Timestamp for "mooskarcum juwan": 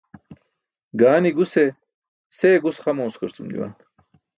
2.99-3.73